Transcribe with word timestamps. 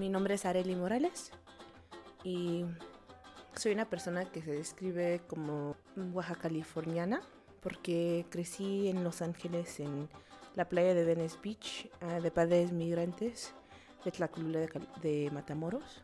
Mi 0.00 0.08
nombre 0.08 0.32
es 0.32 0.46
Areli 0.46 0.76
Morales 0.76 1.30
y 2.24 2.64
soy 3.54 3.72
una 3.72 3.84
persona 3.84 4.24
que 4.24 4.40
se 4.40 4.50
describe 4.50 5.20
como 5.26 5.76
oaxaca 6.14 6.40
californiana 6.40 7.20
porque 7.60 8.24
crecí 8.30 8.88
en 8.88 9.04
Los 9.04 9.20
Ángeles 9.20 9.78
en 9.78 10.08
la 10.54 10.66
playa 10.70 10.94
de 10.94 11.04
Venice 11.04 11.36
Beach 11.42 11.90
ah, 12.00 12.18
de 12.18 12.30
padres 12.30 12.72
migrantes 12.72 13.52
de 14.02 14.10
Tlacolula 14.10 14.60
de, 14.60 14.70
de 15.02 15.30
Matamoros, 15.32 16.02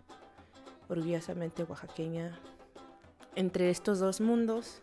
orgullosamente 0.90 1.62
oaxaqueña 1.62 2.38
entre 3.34 3.70
estos 3.70 3.98
dos 3.98 4.20
mundos, 4.20 4.82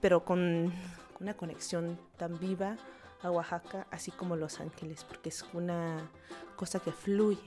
pero 0.00 0.24
con 0.24 0.72
una 1.18 1.34
conexión 1.34 1.98
tan 2.18 2.38
viva 2.38 2.76
a 3.20 3.32
Oaxaca, 3.32 3.88
así 3.90 4.12
como 4.12 4.36
Los 4.36 4.60
Ángeles, 4.60 5.02
porque 5.02 5.30
es 5.30 5.44
una 5.54 6.08
cosa 6.54 6.78
que 6.78 6.92
fluye, 6.92 7.42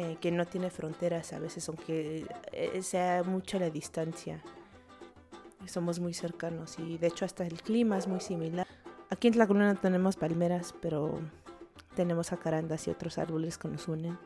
eh, 0.00 0.16
que 0.18 0.30
no 0.30 0.46
tiene 0.46 0.70
fronteras 0.70 1.34
a 1.34 1.38
veces, 1.38 1.68
aunque 1.68 2.26
eh, 2.52 2.82
sea 2.82 3.22
mucha 3.22 3.58
la 3.58 3.68
distancia. 3.68 4.42
Somos 5.66 6.00
muy 6.00 6.14
cercanos 6.14 6.78
y 6.78 6.96
de 6.96 7.08
hecho 7.08 7.26
hasta 7.26 7.46
el 7.46 7.60
clima 7.60 7.98
es 7.98 8.06
muy 8.08 8.20
similar. 8.20 8.66
Aquí 9.10 9.28
en 9.28 9.34
Tlacolula 9.34 9.74
no 9.74 9.78
tenemos 9.78 10.16
palmeras, 10.16 10.74
pero 10.80 11.20
tenemos 11.96 12.30
jacarandas 12.30 12.88
y 12.88 12.90
otros 12.90 13.18
árboles 13.18 13.58
que 13.58 13.68
nos 13.68 13.88
unen. 13.88 14.18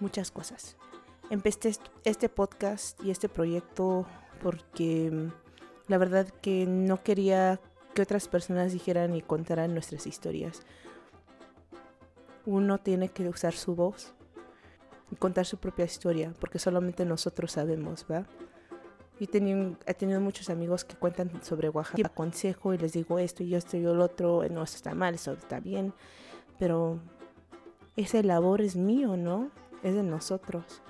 muchas 0.00 0.30
cosas. 0.30 0.78
Empecé 1.28 1.76
este 2.04 2.30
podcast 2.30 2.98
y 3.04 3.10
este 3.10 3.28
proyecto 3.28 4.06
porque 4.42 5.10
mm, 5.10 5.30
la 5.88 5.98
verdad 5.98 6.26
que 6.40 6.64
no 6.64 7.02
quería 7.02 7.60
que 7.94 8.00
otras 8.00 8.28
personas 8.28 8.72
dijeran 8.72 9.14
y 9.14 9.20
contaran 9.20 9.74
nuestras 9.74 10.06
historias. 10.06 10.62
Uno 12.48 12.78
tiene 12.78 13.10
que 13.10 13.28
usar 13.28 13.52
su 13.52 13.74
voz 13.74 14.14
y 15.10 15.16
contar 15.16 15.44
su 15.44 15.58
propia 15.58 15.84
historia, 15.84 16.32
porque 16.40 16.58
solamente 16.58 17.04
nosotros 17.04 17.52
sabemos, 17.52 18.06
¿va? 18.10 18.24
Yo 19.20 19.26
he 19.26 19.94
tenido 19.94 20.20
muchos 20.22 20.48
amigos 20.48 20.82
que 20.82 20.96
cuentan 20.96 21.42
sobre 21.42 21.68
Oaxaca, 21.68 22.06
aconsejo 22.06 22.72
y 22.72 22.78
les 22.78 22.94
digo 22.94 23.18
esto 23.18 23.42
y 23.42 23.54
esto 23.54 23.76
y 23.76 23.82
lo 23.82 24.02
otro, 24.02 24.42
no, 24.48 24.62
esto 24.62 24.76
está 24.76 24.94
mal, 24.94 25.14
eso 25.14 25.32
está 25.32 25.60
bien, 25.60 25.92
pero 26.58 26.98
esa 27.96 28.22
labor 28.22 28.62
es 28.62 28.76
mío, 28.76 29.18
¿no? 29.18 29.50
Es 29.82 29.94
de 29.94 30.02
nosotros. 30.02 30.80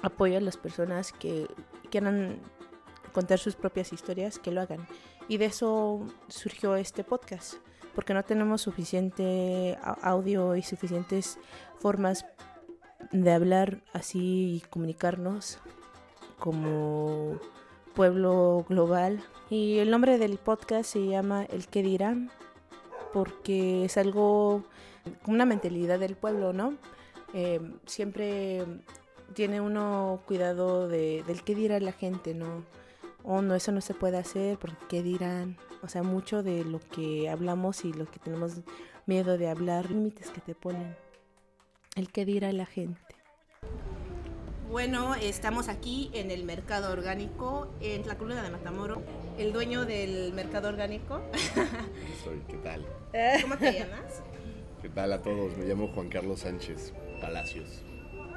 Apoyo 0.00 0.38
a 0.38 0.40
las 0.40 0.56
personas 0.56 1.12
que 1.12 1.48
quieran 1.90 2.40
contar 3.12 3.38
sus 3.38 3.56
propias 3.56 3.92
historias, 3.92 4.38
que 4.38 4.52
lo 4.52 4.62
hagan. 4.62 4.86
Y 5.28 5.36
de 5.36 5.46
eso 5.46 6.06
surgió 6.28 6.76
este 6.76 7.04
podcast, 7.04 7.56
porque 7.96 8.12
no 8.12 8.22
tenemos 8.24 8.60
suficiente 8.60 9.78
audio 10.02 10.54
y 10.54 10.62
suficientes 10.62 11.38
formas 11.78 12.26
de 13.10 13.32
hablar 13.32 13.80
así 13.94 14.56
y 14.56 14.60
comunicarnos 14.68 15.58
como 16.38 17.40
pueblo 17.94 18.66
global. 18.68 19.24
Y 19.48 19.78
el 19.78 19.90
nombre 19.90 20.18
del 20.18 20.36
podcast 20.36 20.92
se 20.92 21.06
llama 21.06 21.44
El 21.44 21.68
que 21.68 21.82
dirán, 21.82 22.30
porque 23.14 23.86
es 23.86 23.96
algo, 23.96 24.62
una 25.26 25.46
mentalidad 25.46 25.98
del 25.98 26.16
pueblo, 26.16 26.52
¿no? 26.52 26.74
Eh, 27.32 27.60
siempre 27.86 28.62
tiene 29.32 29.62
uno 29.62 30.20
cuidado 30.26 30.86
de, 30.86 31.24
del 31.26 31.42
qué 31.42 31.54
dirá 31.54 31.80
la 31.80 31.92
gente, 31.92 32.34
¿no? 32.34 32.62
Oh 33.26 33.42
no, 33.42 33.54
eso 33.54 33.72
no 33.72 33.80
se 33.80 33.92
puede 33.92 34.16
hacer 34.16 34.58
porque 34.58 34.76
qué 34.88 35.02
dirán. 35.02 35.58
O 35.82 35.88
sea, 35.88 36.02
mucho 36.02 36.42
de 36.42 36.64
lo 36.64 36.80
que 36.80 37.28
hablamos 37.28 37.84
y 37.84 37.92
lo 37.92 38.10
que 38.10 38.18
tenemos 38.18 38.60
miedo 39.04 39.36
de 39.36 39.48
hablar, 39.48 39.90
límites 39.90 40.30
que 40.30 40.40
te 40.40 40.54
ponen. 40.54 40.96
El 41.94 42.10
qué 42.10 42.24
dirá 42.24 42.52
la 42.52 42.66
gente. 42.66 43.00
Bueno, 44.70 45.14
estamos 45.14 45.68
aquí 45.68 46.10
en 46.12 46.30
el 46.30 46.44
mercado 46.44 46.92
orgánico 46.92 47.68
en 47.80 48.06
la 48.06 48.18
columna 48.18 48.42
de 48.42 48.50
Matamoro. 48.50 49.02
El 49.38 49.52
dueño 49.52 49.84
del 49.84 50.32
mercado 50.32 50.68
orgánico. 50.68 51.20
Soy, 52.24 52.42
¿qué 52.48 52.56
tal? 52.56 52.84
¿Cómo 53.42 53.56
te 53.56 53.72
llamas? 53.72 54.22
¿Qué 54.82 54.88
tal 54.88 55.12
a 55.12 55.22
todos? 55.22 55.56
Me 55.56 55.66
llamo 55.66 55.88
Juan 55.88 56.08
Carlos 56.08 56.40
Sánchez 56.40 56.92
Palacios 57.20 57.82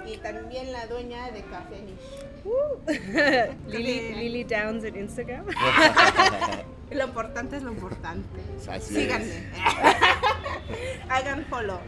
y 0.06 0.18
también 0.18 0.72
la 0.72 0.88
dueña 0.88 1.32
de 1.32 1.44
Café 1.44 1.84
uh. 2.46 3.68
Lily, 3.70 4.16
Lily 4.16 4.44
Downs 4.44 4.84
en 4.84 4.96
Instagram. 4.96 5.46
lo 6.92 7.04
importante 7.04 7.58
es 7.58 7.64
lo 7.64 7.72
importante. 7.72 8.28
Síganme. 8.82 9.44
Hagan 11.10 11.46
follow. 11.46 11.80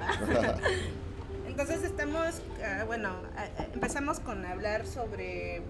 Entonces 1.48 1.84
estamos, 1.84 2.42
ah, 2.64 2.84
bueno, 2.86 3.10
ah, 3.36 3.46
ah, 3.58 3.66
empezamos 3.74 4.20
con 4.20 4.46
hablar 4.46 4.86
sobre 4.86 5.62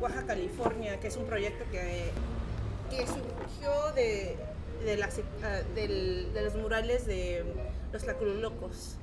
Oaxaca, 0.00 0.28
California, 0.28 0.98
que 1.00 1.08
es 1.08 1.16
un 1.16 1.26
proyecto 1.26 1.64
que, 1.70 2.10
que 2.90 3.06
surgió 3.06 3.92
de, 3.94 4.36
de, 4.84 4.96
las, 4.96 5.16
de 5.74 6.42
los 6.42 6.54
murales 6.56 7.06
de 7.06 7.44
los 7.92 8.04
Locos. 8.40 8.96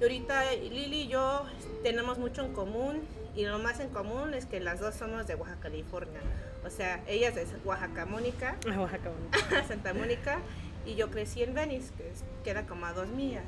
Y 0.00 0.02
ahorita 0.02 0.52
Lili 0.54 1.02
y 1.02 1.08
yo 1.08 1.44
tenemos 1.82 2.18
mucho 2.18 2.44
en 2.44 2.52
común 2.52 3.00
y 3.34 3.44
lo 3.44 3.58
más 3.58 3.80
en 3.80 3.88
común 3.90 4.34
es 4.34 4.46
que 4.46 4.60
las 4.60 4.80
dos 4.80 4.94
somos 4.94 5.26
de 5.26 5.34
Oaxaca, 5.34 5.60
California. 5.62 6.20
O 6.64 6.70
sea, 6.70 7.02
ella 7.06 7.28
es 7.28 7.34
de 7.34 7.44
Oaxaca, 7.64 8.04
Mónica. 8.04 8.56
Oaxaca, 8.78 9.10
Mónica. 9.10 9.64
Santa 9.68 9.94
Mónica. 9.94 10.40
Y 10.84 10.94
yo 10.94 11.10
crecí 11.10 11.42
en 11.42 11.54
Venice, 11.54 11.92
que 11.96 12.12
queda 12.42 12.66
como 12.66 12.86
a 12.86 12.92
dos 12.92 13.08
millas. 13.08 13.44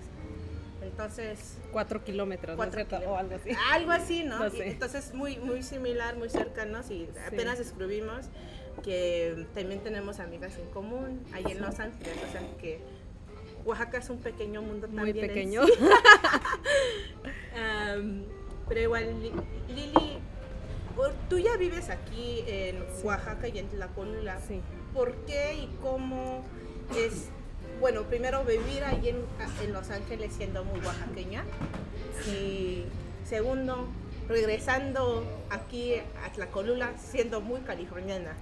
Entonces... 0.83 1.59
Cuatro 1.73 2.05
kilómetros, 2.05 2.57
cuatro 2.57 2.85
O 3.07 3.17
algo 3.17 3.35
así. 3.35 3.51
Algo 3.73 3.93
así, 3.93 4.25
¿no? 4.25 4.45
Entonces, 4.47 5.15
muy, 5.15 5.39
muy 5.39 5.63
similar, 5.63 6.17
muy 6.17 6.29
cercanos 6.31 6.91
y 6.91 7.09
apenas 7.27 7.59
descubrimos 7.59 8.27
que 8.83 9.47
también 9.55 9.81
tenemos 9.81 10.21
amigas 10.21 10.57
en 10.57 10.67
común 10.71 11.21
ahí 11.33 11.45
en 11.49 11.61
Los 11.61 11.81
Ángeles. 11.81 12.17
O 12.29 12.33
sea, 12.33 12.43
que 12.59 12.81
Oaxaca 13.65 13.99
es 13.99 14.11
un 14.11 14.19
pequeño 14.19 14.63
mundo 14.63 14.87
también. 14.87 15.17
Muy 15.17 15.29
pequeño. 15.29 15.63
pero 18.69 18.81
igual, 18.81 19.21
Lili, 19.69 20.19
tú 21.29 21.39
ya 21.39 21.57
vives 21.57 21.91
aquí 21.91 22.45
en 22.47 22.85
Oaxaca 23.03 23.49
y 23.49 23.59
en 23.59 23.69
Tlacolula. 23.69 24.41
Sí. 24.41 24.61
¿Por 24.95 25.15
qué 25.27 25.55
y 25.55 25.71
cómo 25.83 26.45
es, 26.97 27.29
bueno, 27.81 28.03
primero 28.05 28.45
vivir 28.45 28.85
ahí 28.85 29.09
en, 29.09 29.25
en 29.63 29.73
Los 29.73 29.91
Ángeles 29.91 30.33
siendo 30.35 30.65
muy 30.65 30.81
oaxaqueña? 30.81 31.45
Y 32.29 32.85
segundo, 33.25 33.89
regresando 34.29 35.25
aquí 35.51 35.95
a 36.25 36.33
Tlacolula 36.33 36.93
siendo 36.99 37.41
muy 37.41 37.61
californiana. 37.61 38.35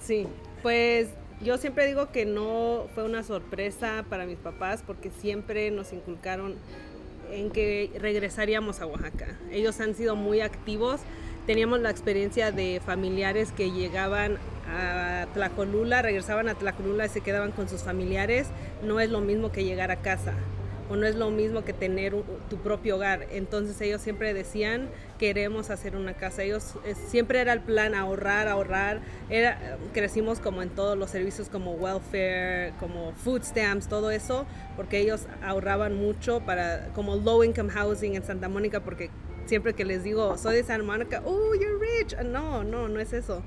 Sí, 0.00 0.26
pues 0.62 1.08
yo 1.40 1.56
siempre 1.58 1.86
digo 1.86 2.10
que 2.10 2.26
no 2.26 2.86
fue 2.94 3.04
una 3.04 3.22
sorpresa 3.22 4.04
para 4.08 4.26
mis 4.26 4.38
papás 4.38 4.82
porque 4.86 5.10
siempre 5.10 5.70
nos 5.70 5.92
inculcaron 5.92 6.56
en 7.30 7.50
que 7.50 7.90
regresaríamos 7.98 8.80
a 8.80 8.86
Oaxaca. 8.86 9.36
Ellos 9.50 9.80
han 9.80 9.94
sido 9.94 10.16
muy 10.16 10.40
activos. 10.40 11.00
Teníamos 11.46 11.80
la 11.80 11.90
experiencia 11.90 12.52
de 12.52 12.80
familiares 12.84 13.52
que 13.52 13.70
llegaban 13.70 14.38
a 14.70 15.26
Tlacolula, 15.32 16.02
regresaban 16.02 16.48
a 16.48 16.54
Tlacolula 16.54 17.06
y 17.06 17.08
se 17.08 17.20
quedaban 17.20 17.52
con 17.52 17.68
sus 17.68 17.82
familiares. 17.82 18.48
No 18.82 19.00
es 19.00 19.10
lo 19.10 19.20
mismo 19.20 19.50
que 19.50 19.64
llegar 19.64 19.90
a 19.90 19.96
casa 19.96 20.34
o 20.88 20.96
no 20.96 21.06
es 21.06 21.16
lo 21.16 21.30
mismo 21.30 21.64
que 21.64 21.72
tener 21.72 22.14
tu 22.48 22.56
propio 22.56 22.96
hogar. 22.96 23.26
Entonces 23.30 23.80
ellos 23.80 24.00
siempre 24.00 24.32
decían, 24.34 24.88
queremos 25.18 25.70
hacer 25.70 25.96
una 25.96 26.14
casa. 26.14 26.42
Ellos 26.42 26.74
eh, 26.84 26.94
siempre 26.94 27.40
era 27.40 27.52
el 27.52 27.60
plan 27.60 27.94
ahorrar, 27.94 28.48
ahorrar. 28.48 29.00
Era, 29.28 29.78
crecimos 29.92 30.40
como 30.40 30.62
en 30.62 30.70
todos 30.70 30.96
los 30.96 31.10
servicios 31.10 31.48
como 31.48 31.72
welfare, 31.72 32.72
como 32.80 33.12
food 33.12 33.42
stamps, 33.42 33.88
todo 33.88 34.10
eso, 34.10 34.46
porque 34.76 34.98
ellos 34.98 35.26
ahorraban 35.42 35.94
mucho 35.94 36.40
para 36.40 36.88
como 36.94 37.16
low 37.16 37.44
income 37.44 37.70
housing 37.70 38.14
en 38.14 38.24
Santa 38.24 38.48
Mónica, 38.48 38.80
porque 38.80 39.10
siempre 39.46 39.74
que 39.74 39.84
les 39.84 40.04
digo, 40.04 40.36
soy 40.38 40.56
de 40.56 40.64
Santa 40.64 40.84
Mónica, 40.84 41.22
oh, 41.24 41.54
you're 41.54 41.78
rich. 41.78 42.16
No, 42.24 42.64
no, 42.64 42.88
no 42.88 43.00
es 43.00 43.12
eso 43.12 43.42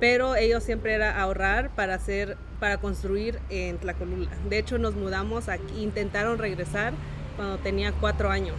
pero 0.00 0.36
ellos 0.36 0.62
siempre 0.62 0.94
era 0.94 1.20
ahorrar 1.20 1.74
para 1.74 1.94
hacer 1.94 2.36
para 2.60 2.78
construir 2.78 3.38
en 3.50 3.78
Tlacolula. 3.78 4.30
De 4.48 4.58
hecho, 4.58 4.78
nos 4.78 4.94
mudamos 4.94 5.48
aquí, 5.48 5.82
intentaron 5.82 6.38
regresar 6.38 6.94
cuando 7.36 7.58
tenía 7.58 7.92
cuatro 7.92 8.30
años 8.30 8.56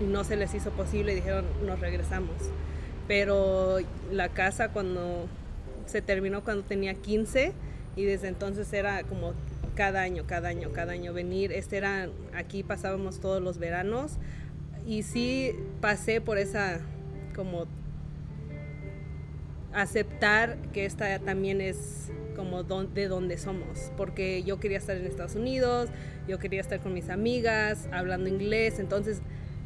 y 0.00 0.04
no 0.04 0.24
se 0.24 0.36
les 0.36 0.54
hizo 0.54 0.70
posible 0.70 1.12
y 1.12 1.16
dijeron 1.16 1.44
nos 1.64 1.80
regresamos. 1.80 2.36
Pero 3.08 3.78
la 4.10 4.28
casa 4.30 4.70
cuando 4.70 5.26
se 5.86 6.02
terminó 6.02 6.42
cuando 6.42 6.64
tenía 6.64 6.94
15 6.94 7.52
y 7.96 8.04
desde 8.04 8.28
entonces 8.28 8.72
era 8.72 9.02
como 9.04 9.34
cada 9.74 10.02
año, 10.02 10.24
cada 10.26 10.48
año, 10.48 10.70
cada 10.72 10.92
año 10.92 11.12
venir. 11.12 11.52
Este 11.52 11.76
era 11.76 12.08
aquí 12.34 12.62
pasábamos 12.62 13.20
todos 13.20 13.42
los 13.42 13.58
veranos 13.58 14.12
y 14.86 15.02
sí 15.02 15.52
pasé 15.80 16.20
por 16.20 16.38
esa 16.38 16.80
como 17.34 17.66
aceptar 19.74 20.56
que 20.72 20.84
esta 20.84 21.18
también 21.18 21.60
es 21.60 22.10
como 22.36 22.62
de 22.62 23.08
donde 23.08 23.38
somos, 23.38 23.92
porque 23.96 24.42
yo 24.42 24.58
quería 24.58 24.78
estar 24.78 24.96
en 24.96 25.06
Estados 25.06 25.34
Unidos, 25.34 25.88
yo 26.26 26.38
quería 26.38 26.60
estar 26.60 26.80
con 26.80 26.92
mis 26.92 27.08
amigas, 27.08 27.88
hablando 27.92 28.28
inglés, 28.28 28.78
entonces 28.78 29.20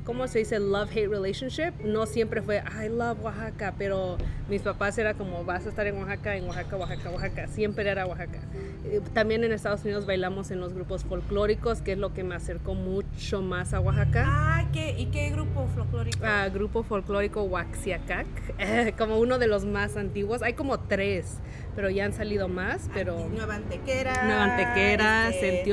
¿cómo 0.09 0.27
se 0.27 0.39
dice? 0.39 0.59
Love-hate 0.59 1.11
relationship. 1.11 1.73
No 1.85 2.07
siempre 2.07 2.41
fue, 2.41 2.63
I 2.83 2.89
love 2.89 3.23
Oaxaca, 3.23 3.75
pero 3.77 4.17
mis 4.49 4.63
papás 4.63 4.97
era 4.97 5.13
como, 5.13 5.45
vas 5.45 5.67
a 5.67 5.69
estar 5.69 5.87
en 5.87 5.99
Oaxaca, 5.99 6.35
en 6.35 6.47
Oaxaca, 6.47 6.77
Oaxaca, 6.79 7.11
Oaxaca. 7.11 7.47
Siempre 7.49 7.87
era 7.87 8.07
Oaxaca. 8.07 8.39
Eh, 8.87 9.03
también 9.13 9.45
en 9.45 9.53
Estados 9.53 9.85
Unidos 9.85 10.07
bailamos 10.07 10.51
en 10.51 10.61
los 10.61 10.73
grupos 10.73 11.05
folclóricos, 11.05 11.83
que 11.83 11.93
es 11.93 11.99
lo 11.99 12.15
que 12.15 12.25
me 12.25 12.35
acercó 12.35 12.73
mucho 12.73 13.43
más 13.43 13.75
a 13.75 13.81
Oaxaca. 13.81 14.25
Ah, 14.27 14.65
¿qué, 14.73 14.99
¿y 14.99 15.07
qué 15.07 15.29
grupo 15.29 15.69
folclórico? 15.75 16.21
Ah, 16.25 16.49
grupo 16.49 16.83
folclórico 16.85 17.43
Huaxiacac, 17.43 18.27
como 18.97 19.19
uno 19.19 19.39
de 19.39 19.47
los 19.47 19.67
más 19.67 19.99
antiguos. 19.99 20.41
Hay 20.41 20.55
como 20.55 20.81
tres, 20.81 21.37
pero 21.77 21.91
ya 21.91 22.07
han 22.07 22.15
salido 22.15 22.49
más, 22.49 22.89
pero... 22.95 23.29
Nueva 23.29 23.57
Antequera. 23.57 24.25
Nueva 24.25 24.45
Antequera, 24.45 25.29
este, 25.29 25.71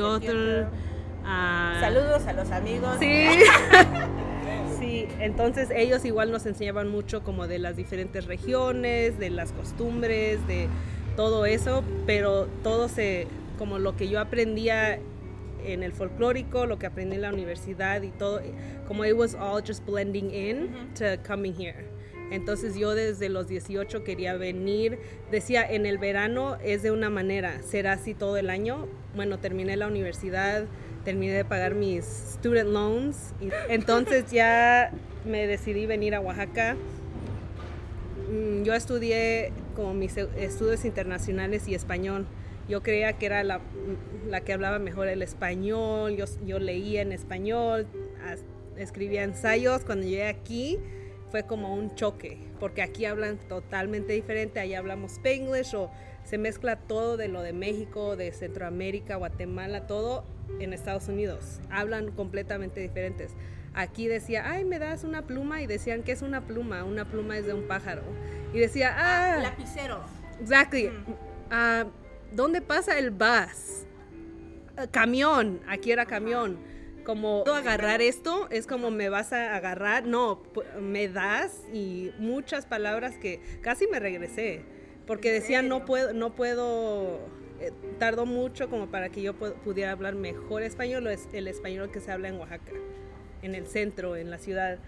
Ah, 1.27 1.77
Saludos 1.79 2.27
a 2.27 2.33
los 2.33 2.51
amigos. 2.51 2.97
Sí. 2.99 3.27
entonces 5.25 5.69
ellos 5.75 6.05
igual 6.05 6.31
nos 6.31 6.45
enseñaban 6.45 6.87
mucho 6.87 7.23
como 7.23 7.47
de 7.47 7.57
las 7.57 7.75
diferentes 7.75 8.25
regiones, 8.25 9.17
de 9.17 9.31
las 9.31 9.51
costumbres, 9.53 10.45
de 10.45 10.67
todo 11.15 11.47
eso, 11.47 11.83
pero 12.05 12.47
todo 12.61 12.87
se, 12.87 13.25
como 13.57 13.79
lo 13.79 13.95
que 13.95 14.07
yo 14.07 14.19
aprendía 14.19 14.99
en 15.65 15.81
el 15.81 15.93
folclórico, 15.93 16.67
lo 16.67 16.77
que 16.77 16.85
aprendí 16.85 17.15
en 17.15 17.23
la 17.23 17.33
universidad 17.33 18.03
y 18.03 18.11
todo, 18.11 18.39
como 18.87 19.03
it 19.03 19.13
was 19.13 19.33
all 19.33 19.63
just 19.65 19.83
blending 19.83 20.29
in 20.29 20.93
to 20.93 21.17
coming 21.27 21.55
here. 21.59 21.94
Entonces 22.31 22.75
yo 22.75 22.95
desde 22.95 23.29
los 23.29 23.47
18 23.47 24.03
quería 24.03 24.35
venir. 24.35 24.99
Decía, 25.31 25.65
en 25.69 25.85
el 25.85 25.97
verano 25.97 26.57
es 26.63 26.83
de 26.83 26.91
una 26.91 27.09
manera, 27.09 27.61
será 27.61 27.93
así 27.93 28.13
todo 28.13 28.37
el 28.37 28.49
año. 28.49 28.87
Bueno, 29.15 29.39
terminé 29.39 29.77
la 29.77 29.87
universidad, 29.87 30.65
terminé 31.03 31.33
de 31.33 31.45
pagar 31.45 31.75
mis 31.75 32.05
student 32.05 32.69
loans. 32.69 33.33
Y 33.39 33.49
entonces 33.69 34.25
ya 34.31 34.91
me 35.25 35.47
decidí 35.47 35.85
venir 35.85 36.15
a 36.15 36.19
Oaxaca. 36.19 36.75
Mm, 38.31 38.63
yo 38.63 38.73
estudié 38.73 39.51
como 39.75 39.93
mis 39.93 40.17
estudios 40.17 40.85
internacionales 40.85 41.67
y 41.67 41.75
español. 41.75 42.25
Yo 42.67 42.81
creía 42.81 43.13
que 43.13 43.27
era 43.27 43.43
la, 43.43 43.61
la 44.27 44.41
que 44.41 44.51
hablaba 44.51 44.79
mejor 44.79 45.07
el 45.07 45.21
español, 45.21 46.15
yo, 46.15 46.25
yo 46.47 46.57
leía 46.57 47.03
en 47.03 47.11
español, 47.11 47.85
escribía 48.75 49.23
ensayos. 49.23 49.83
Cuando 49.83 50.07
llegué 50.07 50.25
aquí 50.25 50.79
fue 51.35 51.43
como 51.43 51.75
un 51.75 51.93
choque, 51.95 52.37
porque 52.61 52.81
aquí 52.81 53.03
hablan 53.03 53.37
totalmente 53.37 54.13
diferente, 54.13 54.61
allá 54.61 54.79
hablamos 54.79 55.15
Spanglish 55.15 55.75
o 55.75 55.91
se 56.23 56.37
mezcla 56.37 56.77
todo 56.77 57.17
de 57.17 57.27
lo 57.27 57.41
de 57.41 57.51
México, 57.51 58.15
de 58.15 58.31
Centroamérica, 58.31 59.17
Guatemala, 59.17 59.85
todo 59.85 60.23
en 60.61 60.71
Estados 60.71 61.09
Unidos. 61.09 61.59
Hablan 61.69 62.11
completamente 62.11 62.79
diferentes. 62.79 63.33
Aquí 63.73 64.07
decía, 64.07 64.49
ay, 64.49 64.63
me 64.63 64.79
das 64.79 65.03
una 65.03 65.23
pluma 65.23 65.61
y 65.61 65.67
decían, 65.67 66.03
¿qué 66.03 66.13
es 66.13 66.21
una 66.21 66.39
pluma? 66.47 66.85
Una 66.85 67.03
pluma 67.03 67.37
es 67.37 67.45
de 67.45 67.53
un 67.53 67.67
pájaro. 67.67 68.03
Y 68.53 68.59
decía, 68.59 68.95
ah, 68.97 69.33
ah 69.33 69.41
lapicero. 69.41 70.05
Exactly. 70.39 70.89
Ah, 71.51 71.83
¿Dónde 72.31 72.61
pasa 72.61 72.97
el 72.97 73.11
bus? 73.11 73.85
Ah, 74.77 74.87
camión. 74.89 75.59
Aquí 75.67 75.91
era 75.91 76.05
camión. 76.05 76.57
Como 77.05 77.43
agarrar 77.47 78.01
esto 78.01 78.47
es 78.49 78.67
como 78.67 78.91
me 78.91 79.09
vas 79.09 79.31
a 79.31 79.55
agarrar. 79.55 80.05
No, 80.05 80.41
me 80.81 81.07
das 81.07 81.61
y 81.71 82.11
muchas 82.17 82.65
palabras 82.65 83.17
que 83.17 83.39
casi 83.61 83.87
me 83.87 83.99
regresé 83.99 84.63
porque 85.07 85.31
decían 85.31 85.67
no 85.67 85.85
puedo, 85.85 86.13
no 86.13 86.35
puedo 86.35 87.19
eh, 87.59 87.71
tardó 87.99 88.25
mucho 88.25 88.69
como 88.69 88.87
para 88.87 89.09
que 89.09 89.21
yo 89.21 89.33
pudiera 89.33 89.91
hablar 89.91 90.15
mejor 90.15 90.63
español, 90.63 91.07
es 91.07 91.27
el 91.33 91.47
español 91.47 91.91
que 91.91 91.99
se 91.99 92.11
habla 92.11 92.27
en 92.27 92.39
Oaxaca, 92.39 92.73
en 93.41 93.55
el 93.55 93.67
centro, 93.67 94.15
en 94.15 94.29
la 94.29 94.37
ciudad. 94.37 94.79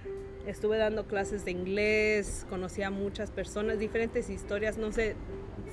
Estuve 0.48 0.78
dando 0.78 1.08
clases 1.08 1.44
de 1.44 1.52
inglés, 1.52 2.46
conocí 2.50 2.82
a 2.82 2.90
muchas 2.90 3.32
personas, 3.32 3.80
diferentes 3.80 4.30
historias, 4.30 4.78
no 4.78 4.94
sé, 4.94 5.18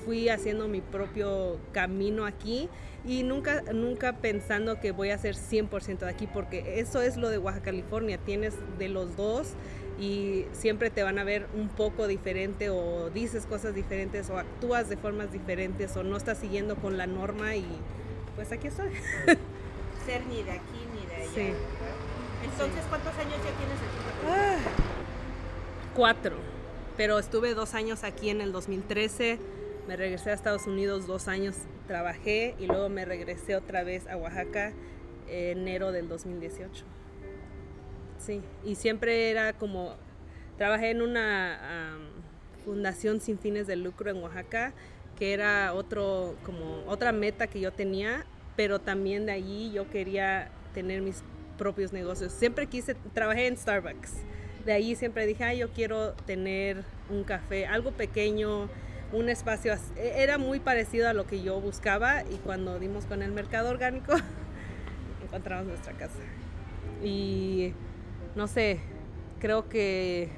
fui 0.03 0.27
haciendo 0.27 0.67
mi 0.67 0.81
propio 0.81 1.61
camino 1.71 2.25
aquí 2.25 2.67
y 3.05 3.23
nunca, 3.23 3.61
nunca 3.73 4.17
pensando 4.17 4.81
que 4.81 4.91
voy 4.91 5.11
a 5.11 5.17
ser 5.17 5.35
100% 5.35 5.99
de 5.99 6.09
aquí, 6.09 6.27
porque 6.27 6.81
eso 6.81 7.01
es 7.01 7.15
lo 7.15 7.29
de 7.29 7.37
Oaxaca, 7.37 7.67
California, 7.67 8.17
tienes 8.17 8.53
de 8.77 8.89
los 8.89 9.15
dos 9.15 9.53
y 9.97 10.45
siempre 10.51 10.89
te 10.89 11.03
van 11.03 11.19
a 11.19 11.23
ver 11.23 11.47
un 11.55 11.69
poco 11.69 12.05
diferente 12.05 12.69
o 12.69 13.09
dices 13.11 13.45
cosas 13.45 13.75
diferentes 13.75 14.29
o 14.29 14.37
actúas 14.37 14.89
de 14.89 14.97
formas 14.97 15.31
diferentes 15.31 15.95
o 15.95 16.03
no 16.03 16.17
estás 16.17 16.39
siguiendo 16.39 16.75
con 16.75 16.97
la 16.97 17.07
norma 17.07 17.55
y 17.55 17.65
pues 18.35 18.51
aquí 18.51 18.67
estoy. 18.67 18.89
Ser 20.05 20.25
ni 20.27 20.43
de 20.43 20.51
aquí 20.51 20.85
ni 20.93 21.07
de 21.07 21.15
allá. 21.15 21.31
Sí. 21.33 21.53
Entonces, 22.57 22.85
¿cuántos 22.87 23.13
años 23.17 23.35
ya 23.35 23.51
tienes 23.57 23.77
aquí? 23.77 24.69
Cuatro, 25.93 26.37
pero 26.95 27.19
estuve 27.19 27.53
dos 27.53 27.73
años 27.73 28.05
aquí 28.05 28.29
en 28.29 28.39
el 28.39 28.53
2013, 28.53 29.39
me 29.89 29.97
regresé 29.97 30.29
a 30.29 30.33
Estados 30.33 30.65
Unidos 30.65 31.05
dos 31.05 31.27
años, 31.27 31.55
trabajé 31.85 32.55
y 32.57 32.67
luego 32.67 32.87
me 32.87 33.03
regresé 33.03 33.57
otra 33.57 33.83
vez 33.83 34.07
a 34.07 34.15
Oaxaca 34.15 34.71
en 35.27 35.59
enero 35.59 35.91
del 35.91 36.07
2018. 36.07 36.85
Sí, 38.19 38.41
y 38.63 38.75
siempre 38.75 39.29
era 39.29 39.51
como, 39.51 39.93
trabajé 40.57 40.91
en 40.91 41.01
una 41.01 41.97
fundación 42.63 43.19
sin 43.19 43.37
fines 43.37 43.67
de 43.67 43.75
lucro 43.75 44.09
en 44.09 44.23
Oaxaca, 44.23 44.71
que 45.19 45.33
era 45.33 45.73
otro, 45.73 46.35
como 46.45 46.83
otra 46.87 47.11
meta 47.11 47.47
que 47.47 47.59
yo 47.59 47.73
tenía, 47.73 48.25
pero 48.55 48.79
también 48.79 49.25
de 49.25 49.33
allí 49.33 49.73
yo 49.73 49.89
quería 49.89 50.51
tener 50.73 51.01
mis 51.01 51.21
propios 51.57 51.93
negocios. 51.93 52.31
Siempre 52.31 52.67
quise, 52.67 52.95
trabajé 53.13 53.47
en 53.47 53.57
Starbucks. 53.57 54.13
De 54.65 54.73
ahí 54.73 54.95
siempre 54.95 55.25
dije, 55.25 55.43
ay, 55.43 55.59
yo 55.59 55.69
quiero 55.69 56.13
tener 56.25 56.83
un 57.09 57.23
café, 57.23 57.67
algo 57.67 57.91
pequeño, 57.91 58.69
un 59.11 59.29
espacio. 59.29 59.73
E, 59.95 60.23
era 60.23 60.37
muy 60.37 60.59
parecido 60.59 61.07
a 61.07 61.13
lo 61.13 61.27
que 61.27 61.41
yo 61.41 61.59
buscaba 61.59 62.23
y 62.23 62.35
cuando 62.37 62.79
dimos 62.79 63.05
con 63.05 63.21
el 63.21 63.31
mercado 63.31 63.69
orgánico, 63.69 64.13
encontramos 65.23 65.67
nuestra 65.67 65.93
casa. 65.93 66.19
Y 67.03 67.73
no 68.35 68.47
sé, 68.47 68.79
creo 69.39 69.69
que 69.69 70.29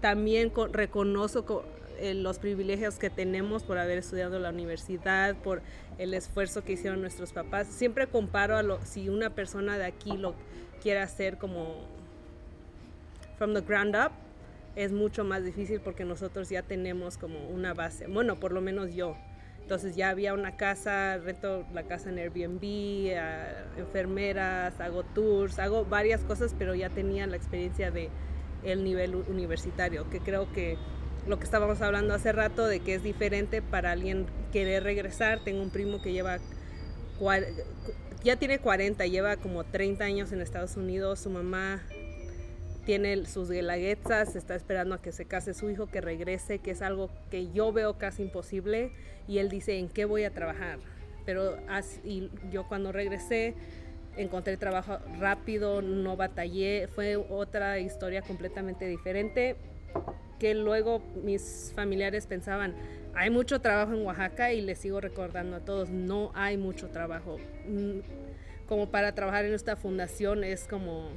también 0.00 0.52
reconozco 0.72 1.64
eh, 1.98 2.14
los 2.14 2.38
privilegios 2.38 2.98
que 2.98 3.10
tenemos 3.10 3.62
por 3.62 3.78
haber 3.78 3.98
estudiado 3.98 4.38
la 4.38 4.50
universidad, 4.50 5.36
por 5.36 5.62
el 5.98 6.14
esfuerzo 6.14 6.64
que 6.64 6.72
hicieron 6.72 7.00
nuestros 7.00 7.32
papás. 7.32 7.66
Siempre 7.68 8.06
comparo 8.06 8.56
a 8.56 8.62
lo, 8.62 8.80
si 8.84 9.08
una 9.08 9.30
persona 9.30 9.78
de 9.78 9.86
aquí 9.86 10.16
lo 10.16 10.34
quiere 10.82 11.00
hacer 11.00 11.38
como 11.38 11.84
from 13.38 13.54
the 13.54 13.60
ground 13.60 13.96
up, 13.96 14.12
es 14.74 14.92
mucho 14.92 15.24
más 15.24 15.44
difícil 15.44 15.80
porque 15.80 16.04
nosotros 16.04 16.48
ya 16.48 16.62
tenemos 16.62 17.16
como 17.16 17.38
una 17.48 17.74
base. 17.74 18.06
Bueno, 18.06 18.38
por 18.38 18.52
lo 18.52 18.60
menos 18.60 18.94
yo. 18.94 19.16
Entonces 19.62 19.96
ya 19.96 20.10
había 20.10 20.32
una 20.32 20.56
casa, 20.56 21.18
rento 21.18 21.66
la 21.74 21.82
casa 21.82 22.10
en 22.10 22.18
Airbnb, 22.18 22.62
enfermeras, 23.76 24.78
hago 24.80 25.02
tours, 25.02 25.58
hago 25.58 25.84
varias 25.84 26.22
cosas, 26.22 26.54
pero 26.56 26.76
ya 26.76 26.88
tenía 26.88 27.26
la 27.26 27.36
experiencia 27.36 27.90
de 27.90 28.10
el 28.62 28.84
nivel 28.84 29.16
universitario, 29.16 30.08
que 30.08 30.20
creo 30.20 30.52
que 30.52 30.76
lo 31.26 31.38
que 31.38 31.44
estábamos 31.44 31.80
hablando 31.80 32.14
hace 32.14 32.32
rato 32.32 32.66
de 32.66 32.80
que 32.80 32.94
es 32.94 33.02
diferente 33.02 33.62
para 33.62 33.92
alguien 33.92 34.26
querer 34.52 34.84
regresar. 34.84 35.40
Tengo 35.44 35.62
un 35.62 35.70
primo 35.70 36.00
que 36.00 36.12
lleva 36.12 36.38
ya 38.22 38.36
tiene 38.36 38.58
40, 38.58 39.06
lleva 39.06 39.36
como 39.36 39.64
30 39.64 40.04
años 40.04 40.32
en 40.32 40.40
Estados 40.40 40.76
Unidos, 40.76 41.20
su 41.20 41.30
mamá 41.30 41.82
tiene 42.84 43.24
sus 43.26 43.50
guelaguetzas, 43.50 44.36
está 44.36 44.54
esperando 44.54 44.94
a 44.94 45.02
que 45.02 45.12
se 45.12 45.24
case 45.24 45.54
su 45.54 45.70
hijo, 45.70 45.86
que 45.86 46.00
regrese, 46.00 46.58
que 46.58 46.72
es 46.72 46.82
algo 46.82 47.10
que 47.30 47.50
yo 47.52 47.72
veo 47.72 47.98
casi 47.98 48.22
imposible. 48.22 48.92
Y 49.26 49.38
él 49.38 49.48
dice, 49.48 49.78
¿en 49.78 49.88
qué 49.88 50.04
voy 50.04 50.24
a 50.24 50.30
trabajar? 50.30 50.78
Pero 51.24 51.56
y 52.04 52.30
yo 52.52 52.68
cuando 52.68 52.92
regresé 52.92 53.54
encontré 54.16 54.56
trabajo 54.56 54.98
rápido, 55.18 55.82
no 55.82 56.16
batallé, 56.16 56.88
fue 56.88 57.16
otra 57.16 57.78
historia 57.80 58.22
completamente 58.22 58.86
diferente 58.86 59.56
que 60.38 60.54
luego 60.54 61.00
mis 61.22 61.72
familiares 61.74 62.26
pensaban, 62.26 62.74
hay 63.14 63.30
mucho 63.30 63.60
trabajo 63.60 63.94
en 63.94 64.04
Oaxaca 64.04 64.52
y 64.52 64.60
les 64.60 64.78
sigo 64.78 65.00
recordando 65.00 65.56
a 65.56 65.60
todos, 65.60 65.88
no 65.90 66.30
hay 66.34 66.56
mucho 66.56 66.88
trabajo. 66.88 67.38
Mm, 67.66 68.00
como 68.68 68.90
para 68.90 69.14
trabajar 69.14 69.44
en 69.44 69.54
esta 69.54 69.76
fundación 69.76 70.44
es 70.44 70.66
como 70.66 71.08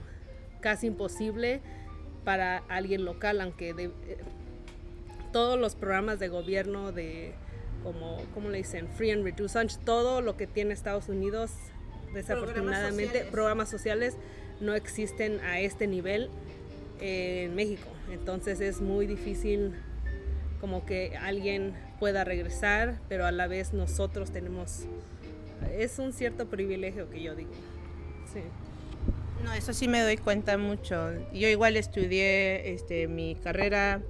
casi 0.61 0.87
imposible 0.87 1.61
para 2.23 2.57
alguien 2.69 3.05
local, 3.05 3.41
aunque 3.41 3.73
de, 3.73 3.85
eh, 3.85 4.17
todos 5.31 5.59
los 5.59 5.75
programas 5.75 6.19
de 6.19 6.27
gobierno 6.27 6.91
de 6.91 7.33
como, 7.83 8.17
¿cómo 8.33 8.49
le 8.49 8.57
dicen? 8.57 8.87
Free 8.89 9.11
and 9.11 9.23
Reduced 9.23 9.59
Lunch, 9.59 9.77
todo 9.83 10.21
lo 10.21 10.35
que 10.35 10.47
tiene 10.47 10.73
Estados 10.73 11.07
Unidos, 11.07 11.51
desafortunadamente, 12.13 13.25
programas 13.31 13.69
sociales, 13.69 14.17
no 14.59 14.75
existen 14.75 15.39
a 15.39 15.59
este 15.59 15.87
nivel 15.87 16.29
en 16.99 17.55
México. 17.55 17.87
Entonces 18.11 18.59
es 18.61 18.81
muy 18.81 19.07
difícil 19.07 19.73
como 20.59 20.85
que 20.85 21.15
alguien 21.17 21.73
pueda 21.99 22.23
regresar, 22.23 22.99
pero 23.07 23.25
a 23.25 23.31
la 23.31 23.47
vez 23.47 23.73
nosotros 23.73 24.31
tenemos, 24.31 24.85
es 25.77 25.99
un 25.99 26.13
cierto 26.13 26.47
privilegio 26.47 27.09
que 27.09 27.21
yo 27.21 27.35
digo. 27.35 27.51
Sí. 28.31 28.41
No, 29.43 29.53
eso 29.53 29.73
sí 29.73 29.87
me 29.87 30.01
doy 30.01 30.17
cuenta 30.17 30.57
mucho. 30.57 31.11
Yo 31.33 31.47
igual 31.47 31.77
estudié 31.77 32.73
este, 32.73 33.07
mi 33.07 33.35
carrera 33.35 34.01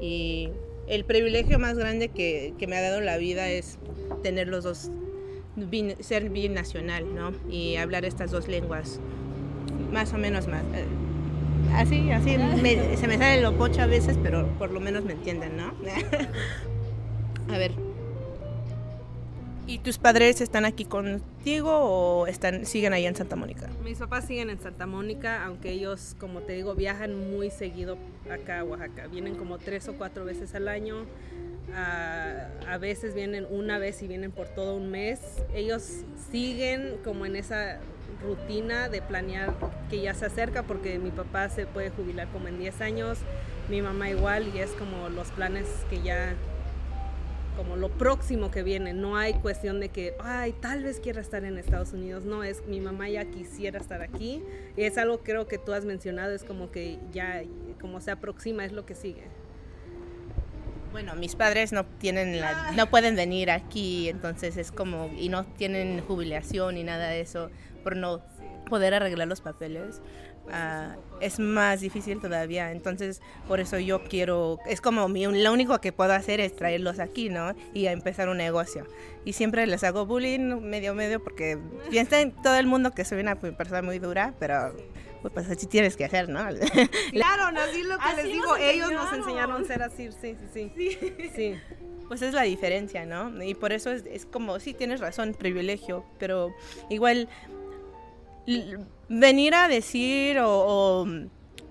y 0.00 0.50
el 0.86 1.04
privilegio 1.04 1.58
más 1.58 1.78
grande 1.78 2.08
que, 2.08 2.52
que 2.58 2.66
me 2.66 2.76
ha 2.76 2.82
dado 2.82 3.00
la 3.00 3.16
vida 3.16 3.48
es 3.48 3.78
tener 4.22 4.48
los 4.48 4.64
dos, 4.64 4.90
ser 6.00 6.28
binacional, 6.28 7.14
¿no? 7.14 7.32
Y 7.50 7.76
hablar 7.76 8.04
estas 8.04 8.30
dos 8.30 8.48
lenguas, 8.48 9.00
más 9.90 10.12
o 10.12 10.18
menos 10.18 10.48
más. 10.48 10.62
Así, 11.74 12.10
así, 12.12 12.36
me- 12.62 12.96
se 12.96 13.06
me 13.08 13.18
sale 13.18 13.40
lo 13.40 13.52
pocho 13.56 13.82
a 13.82 13.86
veces, 13.86 14.16
pero 14.22 14.46
por 14.58 14.70
lo 14.70 14.80
menos 14.80 15.04
me 15.04 15.12
entienden, 15.12 15.56
¿no? 15.56 15.72
a 17.52 17.58
ver. 17.58 17.72
¿Y 19.66 19.78
tus 19.78 19.96
padres 19.98 20.40
están 20.42 20.66
aquí 20.66 20.84
contigo 20.84 21.70
o 21.72 22.26
están, 22.26 22.66
siguen 22.66 22.92
allá 22.92 23.08
en 23.08 23.16
Santa 23.16 23.34
Mónica? 23.34 23.68
Mis 23.82 23.98
papás 23.98 24.26
siguen 24.26 24.50
en 24.50 24.60
Santa 24.60 24.86
Mónica, 24.86 25.42
aunque 25.44 25.70
ellos, 25.72 26.14
como 26.20 26.40
te 26.40 26.52
digo, 26.52 26.74
viajan 26.74 27.30
muy 27.32 27.50
seguido 27.50 27.96
acá 28.30 28.60
a 28.60 28.64
Oaxaca. 28.64 29.06
Vienen 29.06 29.34
como 29.36 29.58
tres 29.58 29.88
o 29.88 29.94
cuatro 29.94 30.24
veces 30.26 30.54
al 30.54 30.68
año. 30.68 31.06
A, 31.74 32.48
a 32.68 32.78
veces 32.78 33.14
vienen 33.14 33.46
una 33.50 33.78
vez 33.78 34.02
y 34.02 34.06
vienen 34.06 34.32
por 34.32 34.48
todo 34.48 34.76
un 34.76 34.90
mes. 34.90 35.20
Ellos 35.54 35.82
siguen 36.30 36.96
como 37.02 37.24
en 37.24 37.34
esa 37.34 37.78
rutina 38.22 38.88
de 38.88 39.02
planear 39.02 39.54
que 39.90 40.00
ya 40.00 40.14
se 40.14 40.26
acerca 40.26 40.62
porque 40.62 40.98
mi 40.98 41.10
papá 41.10 41.48
se 41.48 41.66
puede 41.66 41.90
jubilar 41.90 42.28
como 42.28 42.48
en 42.48 42.58
10 42.58 42.80
años, 42.80 43.18
mi 43.68 43.82
mamá 43.82 44.10
igual 44.10 44.50
y 44.54 44.58
es 44.58 44.70
como 44.70 45.08
los 45.08 45.28
planes 45.30 45.66
que 45.90 46.02
ya 46.02 46.34
como 47.56 47.76
lo 47.76 47.88
próximo 47.88 48.50
que 48.50 48.62
viene. 48.62 48.92
No 48.92 49.16
hay 49.16 49.34
cuestión 49.34 49.80
de 49.80 49.88
que, 49.88 50.14
ay, 50.20 50.52
tal 50.52 50.82
vez 50.82 51.00
quiera 51.00 51.20
estar 51.20 51.44
en 51.44 51.58
Estados 51.58 51.92
Unidos. 51.92 52.24
No, 52.24 52.42
es 52.42 52.66
mi 52.66 52.80
mamá 52.80 53.08
ya 53.08 53.24
quisiera 53.24 53.78
estar 53.78 54.02
aquí. 54.02 54.42
Y 54.76 54.82
es 54.82 54.98
algo 54.98 55.18
creo 55.18 55.46
que 55.46 55.58
tú 55.58 55.72
has 55.72 55.84
mencionado, 55.84 56.32
es 56.32 56.44
como 56.44 56.70
que 56.70 56.98
ya, 57.12 57.42
como 57.80 58.00
se 58.00 58.10
aproxima, 58.10 58.64
es 58.64 58.72
lo 58.72 58.84
que 58.86 58.94
sigue. 58.94 59.22
Bueno, 60.94 61.16
mis 61.16 61.34
padres 61.34 61.72
no 61.72 61.84
tienen 61.84 62.40
la, 62.40 62.70
no 62.70 62.88
pueden 62.88 63.16
venir 63.16 63.50
aquí, 63.50 64.08
entonces 64.08 64.56
es 64.56 64.70
como 64.70 65.10
y 65.18 65.28
no 65.28 65.44
tienen 65.44 66.00
jubilación 66.02 66.76
ni 66.76 66.84
nada 66.84 67.08
de 67.08 67.20
eso 67.20 67.50
por 67.82 67.96
no 67.96 68.22
poder 68.70 68.94
arreglar 68.94 69.26
los 69.26 69.40
papeles. 69.40 70.00
ah, 70.52 70.94
es 71.20 71.40
más 71.40 71.80
difícil 71.80 72.20
todavía, 72.20 72.70
entonces 72.70 73.22
por 73.48 73.58
eso 73.58 73.76
yo 73.80 74.04
quiero, 74.04 74.60
es 74.66 74.80
como 74.80 75.08
mi, 75.08 75.26
lo 75.26 75.52
único 75.52 75.80
que 75.80 75.90
puedo 75.90 76.12
hacer 76.12 76.38
es 76.38 76.54
traerlos 76.54 77.00
aquí, 77.00 77.28
¿no? 77.28 77.56
Y 77.72 77.88
a 77.88 77.92
empezar 77.92 78.28
un 78.28 78.36
negocio. 78.36 78.86
Y 79.24 79.32
siempre 79.32 79.66
les 79.66 79.82
hago 79.82 80.06
bullying 80.06 80.60
medio 80.60 80.94
medio 80.94 81.20
porque 81.20 81.58
piensan 81.90 82.30
todo 82.40 82.54
el 82.54 82.68
mundo 82.68 82.92
que 82.92 83.04
soy 83.04 83.18
una 83.18 83.34
persona 83.34 83.82
muy 83.82 83.98
dura, 83.98 84.32
pero 84.38 84.72
pues 85.32 85.48
así 85.50 85.66
tienes 85.66 85.96
que 85.96 86.04
hacer, 86.04 86.28
¿no? 86.28 86.40
Claro, 87.12 87.58
así 87.58 87.82
lo 87.82 87.98
que 87.98 88.04
Así 88.04 88.22
les 88.22 88.32
digo, 88.32 88.56
ellos 88.56 88.92
nos 88.92 89.12
enseñaron. 89.12 89.62
a 89.62 89.66
ser 89.66 89.82
así, 89.82 90.10
sí, 90.20 90.36
sí, 90.52 90.70
sí. 90.76 91.00
sí. 91.34 91.54
Pues 92.08 92.20
es 92.22 92.34
la 92.34 92.42
diferencia, 92.42 93.06
¿no? 93.06 93.42
Y 93.42 93.54
por 93.54 93.72
eso 93.72 93.90
es, 93.90 94.04
es 94.06 94.26
como, 94.26 94.60
sí, 94.60 94.74
tienes 94.74 95.00
razón, 95.00 95.34
privilegio, 95.34 96.04
pero 96.18 96.54
igual 96.90 97.28
venir 99.08 99.54
a 99.54 99.68
decir 99.68 100.38
o, 100.38 100.50
o, 100.50 101.06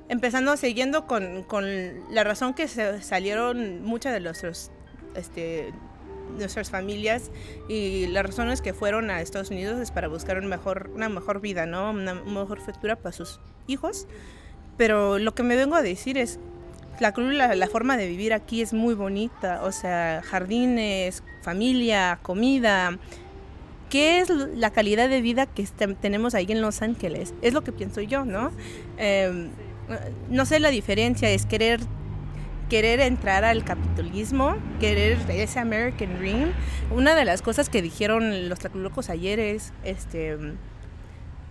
empezando, 0.09 0.57
siguiendo 0.57 1.05
con, 1.05 1.43
con 1.43 1.65
la 2.13 2.23
razón 2.23 2.53
que 2.53 2.67
se 2.67 3.01
salieron 3.01 3.83
muchas 3.83 4.13
de 4.13 4.19
nuestros, 4.19 4.71
este, 5.15 5.71
nuestras 6.37 6.71
familias 6.71 7.31
y 7.67 8.07
las 8.07 8.25
razones 8.25 8.61
que 8.61 8.73
fueron 8.73 9.09
a 9.11 9.21
Estados 9.21 9.51
Unidos 9.51 9.79
es 9.79 9.91
para 9.91 10.07
buscar 10.07 10.37
un 10.39 10.47
mejor, 10.47 10.89
una 10.95 11.09
mejor 11.09 11.41
vida, 11.41 11.65
¿no? 11.65 11.91
Una 11.91 12.13
mejor 12.15 12.59
futura 12.59 12.95
para 12.95 13.11
sus 13.13 13.39
hijos. 13.67 14.07
Pero 14.77 15.19
lo 15.19 15.35
que 15.35 15.43
me 15.43 15.55
vengo 15.55 15.75
a 15.75 15.81
decir 15.81 16.17
es, 16.17 16.39
la, 16.99 17.13
la, 17.17 17.55
la 17.55 17.67
forma 17.67 17.97
de 17.97 18.07
vivir 18.07 18.33
aquí 18.33 18.61
es 18.61 18.73
muy 18.73 18.93
bonita, 18.95 19.61
o 19.63 19.71
sea, 19.71 20.21
jardines, 20.23 21.23
familia, 21.41 22.19
comida. 22.21 22.97
¿Qué 23.89 24.19
es 24.19 24.29
la 24.29 24.71
calidad 24.71 25.09
de 25.09 25.21
vida 25.21 25.45
que 25.45 25.61
este- 25.61 25.93
tenemos 25.95 26.33
ahí 26.33 26.47
en 26.49 26.61
Los 26.61 26.81
Ángeles? 26.81 27.35
Es 27.43 27.53
lo 27.53 27.63
que 27.63 27.71
pienso 27.71 28.01
yo, 28.01 28.25
¿no? 28.25 28.51
Eh, 28.97 29.49
no 30.29 30.45
sé 30.45 30.59
la 30.59 30.69
diferencia, 30.69 31.29
es 31.29 31.45
querer 31.45 31.81
querer 32.69 32.99
entrar 32.99 33.43
al 33.43 33.63
capitalismo, 33.63 34.55
querer 34.79 35.17
ese 35.29 35.59
American 35.59 36.17
Dream. 36.19 36.51
Una 36.91 37.15
de 37.15 37.25
las 37.25 37.41
cosas 37.41 37.69
que 37.69 37.81
dijeron 37.81 38.49
los 38.49 38.59
tlatelolcos 38.59 39.09
ayer 39.09 39.39
es, 39.39 39.73
este, 39.83 40.37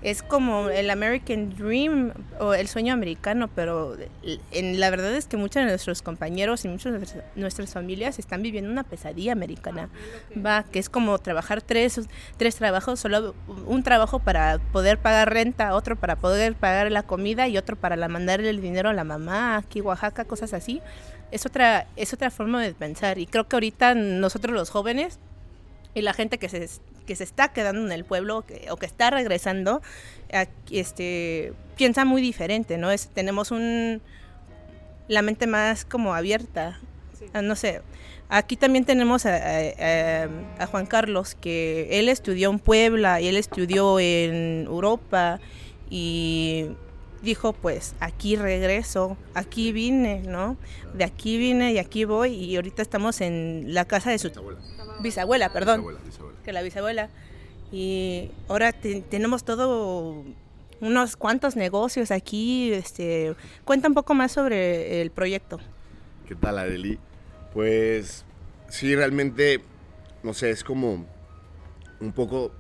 es 0.03 0.23
como 0.23 0.69
el 0.69 0.91
American 0.91 1.55
Dream 1.57 2.13
o 2.41 2.55
el 2.55 2.67
sueño 2.67 2.93
americano, 2.93 3.49
pero 3.55 3.97
en, 4.51 4.81
la 4.81 4.91
verdad 4.91 5.15
es 5.15 5.27
que 5.27 5.37
muchos 5.37 5.63
de 5.63 5.69
nuestros 5.69 6.03
compañeros 6.03 6.65
y 6.65 6.69
muchas 6.69 6.93
de 6.93 7.23
nuestras, 7.37 7.73
familias 7.73 8.19
están 8.19 8.43
viviendo 8.43 8.71
una 8.71 8.83
pesadilla 8.83 9.33
americana. 9.33 9.89
Va, 10.35 10.65
que 10.65 10.81
es 10.81 10.89
como 10.89 11.19
trabajar 11.19 11.63
tres, 11.63 12.01
tres 12.37 12.57
trabajos, 12.57 12.99
solo 12.99 13.35
un 13.67 13.85
trabajo 13.85 14.19
para 14.19 14.59
poder 14.73 14.99
pagar 14.99 15.33
renta, 15.33 15.75
otro 15.75 15.95
para 15.95 16.17
poder 16.17 16.55
pagar 16.55 16.91
la 16.91 17.05
comida 17.05 17.47
y 17.47 17.57
otro 17.57 17.77
para 17.77 17.97
mandarle 18.09 18.51
el 18.51 18.61
dinero 18.61 18.89
a 18.89 18.93
la 18.93 19.05
mamá 19.05 19.57
aquí 19.57 19.81
Oaxaca, 19.81 20.25
cosas 20.25 20.53
así. 20.53 20.81
Es 21.31 21.47
otra, 21.47 21.87
es 21.97 22.13
otra 22.13 22.31
forma 22.31 22.61
de 22.61 22.75
pensar 22.75 23.19
y 23.19 23.27
creo 23.27 23.47
que 23.47 23.57
ahorita 23.57 23.95
nosotros 23.95 24.55
los 24.55 24.69
jóvenes 24.69 25.19
y 25.95 26.03
la 26.03 26.13
gente 26.13 26.39
que 26.39 26.49
se, 26.49 26.69
que 27.03 27.17
se 27.17 27.25
está 27.25 27.53
quedando 27.53 27.85
en 27.85 27.93
el 27.93 28.05
pueblo 28.05 28.43
que, 28.43 28.69
o 28.71 28.77
que 28.77 28.87
está 28.87 29.11
regresando, 29.11 29.83
aquí, 30.33 30.79
este, 30.79 31.53
piensa 31.77 32.05
muy 32.05 32.23
diferente, 32.23 32.79
¿no? 32.79 32.91
Es, 32.91 33.09
tenemos 33.09 33.51
un, 33.51 34.01
la 35.09 35.23
mente 35.23 35.47
más 35.47 35.85
como 35.85 36.15
abierta, 36.15 36.81
sí. 37.19 37.27
ah, 37.33 37.43
no 37.43 37.57
sé. 37.57 37.83
Aquí 38.29 38.57
también 38.57 38.87
tenemos 38.87 39.27
a, 39.27 39.37
a, 39.37 40.29
a, 40.59 40.67
Juan 40.67 40.87
Carlos, 40.87 41.35
que 41.35 41.89
él 41.99 42.09
estudió 42.09 42.51
en 42.51 42.59
Puebla 42.59 43.21
y 43.21 43.29
él 43.29 43.37
estudió 43.37 44.01
en 44.01 44.65
Europa 44.67 45.39
y 45.91 46.69
dijo, 47.23 47.53
pues 47.53 47.95
aquí 48.01 48.37
regreso, 48.37 49.17
aquí 49.35 49.73
vine, 49.73 50.23
¿no? 50.27 50.57
De 50.95 51.05
aquí 51.05 51.39
vine 51.39 51.73
y 51.73 51.79
aquí 51.79 52.05
voy 52.05 52.35
y 52.35 52.57
ahorita 52.57 52.83
estamos 52.83 53.21
en 53.21 53.75
la 53.75 53.85
casa 53.85 54.11
de 54.11 54.19
su 54.19 54.31
Bisabuela. 55.03 55.53
perdón, 55.53 55.79
Bisabuela, 55.81 56.01
bisabuela. 56.05 56.39
que 56.45 56.53
la 56.53 56.63
bisabuela. 56.63 57.09
Y 57.71 58.31
ahora 58.49 58.73
te- 58.73 59.01
tenemos 59.03 59.45
todo 59.45 60.25
unos 60.81 61.17
cuantos 61.17 61.57
negocios 61.57 62.11
aquí. 62.11 62.73
Este, 62.73 63.35
cuenta 63.65 63.89
un 63.89 63.95
poco 63.95 64.15
más 64.15 64.33
sobre 64.33 65.01
el 65.03 65.11
proyecto. 65.11 65.59
¿Qué 66.29 66.35
tal, 66.35 66.59
Areli? 66.59 66.99
Pues 67.53 68.25
sí, 68.69 68.95
realmente, 68.95 69.61
no 70.23 70.35
sé, 70.35 70.51
es 70.51 70.65
como 70.65 71.07
un 72.01 72.13
poco 72.13 72.53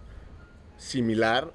similar. 0.76 1.50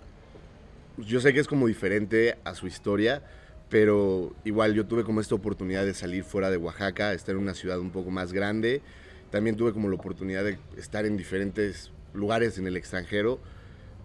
Yo 0.98 1.20
sé 1.22 1.34
que 1.34 1.40
es 1.40 1.48
como 1.48 1.68
diferente 1.68 2.38
a 2.44 2.56
su 2.56 2.66
historia, 2.68 3.22
pero 3.70 4.34
igual 4.46 4.74
yo 4.74 4.86
tuve 4.86 5.04
como 5.04 5.22
esta 5.22 5.36
oportunidad 5.36 5.86
de 5.86 5.94
salir 5.94 6.24
fuera 6.24 6.50
de 6.50 6.58
Oaxaca, 6.58 7.14
estar 7.14 7.36
en 7.36 7.42
una 7.42 7.54
ciudad 7.54 7.80
un 7.80 7.92
poco 7.92 8.10
más 8.10 8.34
grande. 8.34 8.82
También 9.32 9.56
tuve 9.58 9.74
como 9.74 9.90
la 9.90 9.96
oportunidad 9.96 10.44
de 10.44 10.58
estar 10.78 11.06
en 11.06 11.18
diferentes 11.18 11.92
lugares 12.14 12.58
en 12.58 12.68
el 12.68 12.78
extranjero, 12.78 13.40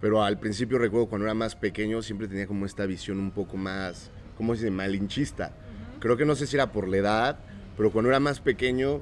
pero 0.01 0.23
al 0.23 0.39
principio 0.39 0.77
recuerdo 0.77 1.07
cuando 1.07 1.25
era 1.25 1.33
más 1.33 1.55
pequeño 1.55 2.01
siempre 2.01 2.27
tenía 2.27 2.47
como 2.47 2.65
esta 2.65 2.85
visión 2.85 3.19
un 3.19 3.31
poco 3.31 3.55
más, 3.55 4.11
¿cómo 4.37 4.53
se 4.55 4.65
dice? 4.65 4.71
Malinchista. 4.71 5.53
Creo 5.99 6.17
que 6.17 6.25
no 6.25 6.35
sé 6.35 6.45
si 6.45 6.57
era 6.57 6.71
por 6.71 6.89
la 6.89 6.97
edad, 6.97 7.39
pero 7.77 7.91
cuando 7.91 8.09
era 8.09 8.19
más 8.19 8.41
pequeño 8.41 9.01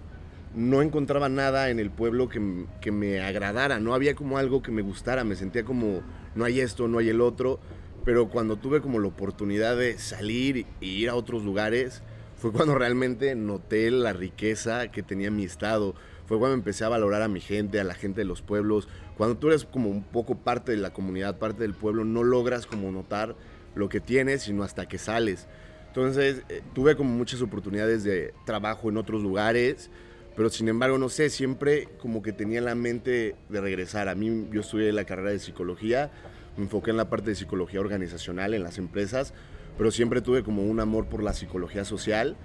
no 0.54 0.82
encontraba 0.82 1.30
nada 1.30 1.70
en 1.70 1.80
el 1.80 1.90
pueblo 1.90 2.30
que, 2.30 2.66
que 2.82 2.92
me 2.92 3.22
agradara, 3.22 3.80
no 3.80 3.94
había 3.94 4.16
como 4.16 4.38
algo 4.38 4.62
que 4.62 4.72
me 4.72 4.82
gustara, 4.82 5.24
me 5.24 5.36
sentía 5.36 5.64
como 5.64 6.02
no 6.36 6.46
hay 6.46 6.60
esto, 6.60 6.88
no 6.88 7.00
hay 7.00 7.10
el 7.10 7.22
otro, 7.22 7.60
pero 8.06 8.30
cuando 8.30 8.58
tuve 8.58 8.82
como 8.82 9.00
la 9.00 9.08
oportunidad 9.08 9.78
de 9.78 9.98
salir 9.98 10.66
y 10.80 10.88
ir 10.88 11.10
a 11.10 11.16
otros 11.16 11.44
lugares, 11.44 12.04
fue 12.36 12.52
cuando 12.52 12.76
realmente 12.76 13.36
noté 13.36 13.92
la 13.92 14.14
riqueza 14.14 14.90
que 14.90 15.04
tenía 15.04 15.30
mi 15.30 15.44
estado, 15.44 15.96
fue 16.26 16.40
cuando 16.40 16.56
empecé 16.56 16.86
a 16.86 16.90
valorar 16.90 17.22
a 17.22 17.28
mi 17.28 17.42
gente, 17.42 17.80
a 17.80 17.84
la 17.84 17.94
gente 17.94 18.22
de 18.22 18.26
los 18.26 18.42
pueblos, 18.42 18.88
cuando 19.18 19.38
tú 19.38 19.48
eres 19.48 19.66
como 19.66 19.90
un 19.90 20.04
poco 20.04 20.36
parte 20.36 20.72
de 20.72 20.78
la 20.78 20.94
comunidad, 20.94 21.38
parte 21.38 21.64
del 21.64 21.74
pueblo, 21.74 22.06
no 22.06 22.24
logras 22.24 22.66
como 22.66 22.92
notar 22.92 23.36
lo 23.76 23.90
que 23.90 24.00
tienes, 24.00 24.44
sino 24.44 24.64
hasta 24.64 24.88
que 24.88 24.98
sales. 24.98 25.48
Entonces, 25.88 26.44
eh, 26.50 26.62
tuve 26.74 26.96
como 26.96 27.12
muchas 27.12 27.42
oportunidades 27.42 28.04
de 28.04 28.34
trabajo 28.46 28.90
en 28.90 28.98
otros 28.98 29.22
lugares, 29.22 29.90
pero 30.36 30.50
sin 30.50 30.70
embargo, 30.70 30.98
no 30.98 31.10
sé, 31.10 31.30
siempre 31.30 31.90
como 32.00 32.22
que 32.22 32.32
tenía 32.32 32.60
en 32.60 32.66
la 32.66 32.76
mente 32.76 33.36
de 33.50 33.62
regresar. 33.62 34.08
A 34.08 34.16
mí, 34.16 34.48
yo 34.52 34.62
estudié 34.62 34.92
la 34.94 35.04
carrera 35.04 35.32
de 35.32 35.40
psicología, 35.40 36.10
me 36.56 36.64
enfoqué 36.64 36.92
en 36.92 36.98
la 36.98 37.10
parte 37.10 37.32
de 37.32 37.36
psicología 37.36 37.82
organizacional 37.82 38.54
en 38.54 38.64
las 38.64 38.78
empresas, 38.78 39.34
pero 39.78 39.92
siempre 39.92 40.22
tuve 40.22 40.44
como 40.44 40.64
un 40.64 40.80
amor 40.80 41.08
por 41.08 41.24
la 41.24 41.34
psicología 41.34 41.86
social 41.86 42.38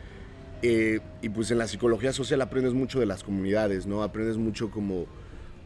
Eh, 0.63 1.01
y 1.23 1.29
pues 1.29 1.51
en 1.51 1.59
la 1.59 1.69
psicología 1.69 2.13
social 2.13 2.41
aprendes 2.41 2.73
mucho 2.73 2.99
de 2.99 3.07
las 3.07 3.23
comunidades, 3.23 3.87
¿no? 3.87 4.03
Aprendes 4.03 4.37
mucho 4.39 4.71
como 4.71 5.07